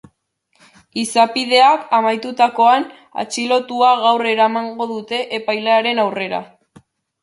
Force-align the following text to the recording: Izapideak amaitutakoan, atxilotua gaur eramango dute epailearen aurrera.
Izapideak 1.01 1.83
amaitutakoan, 1.99 2.89
atxilotua 3.27 3.93
gaur 4.07 4.27
eramango 4.35 4.93
dute 4.97 5.25
epailearen 5.43 6.07
aurrera. 6.09 6.47